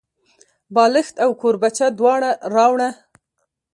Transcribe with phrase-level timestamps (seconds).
[0.73, 2.89] بالښت او کوربچه دواړه راوړه.